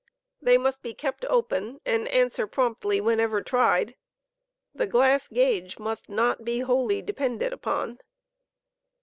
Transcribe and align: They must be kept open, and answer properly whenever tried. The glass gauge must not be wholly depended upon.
They 0.41 0.57
must 0.57 0.81
be 0.81 0.95
kept 0.95 1.25
open, 1.25 1.79
and 1.85 2.07
answer 2.07 2.47
properly 2.47 2.99
whenever 2.99 3.39
tried. 3.43 3.95
The 4.73 4.87
glass 4.87 5.27
gauge 5.27 5.77
must 5.77 6.09
not 6.09 6.43
be 6.43 6.61
wholly 6.61 7.03
depended 7.03 7.53
upon. 7.53 7.99